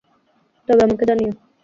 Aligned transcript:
তবে 0.69 0.81
আমাকে 0.83 1.03
জানিও। 1.09 1.31